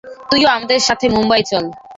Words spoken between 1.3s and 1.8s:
চল।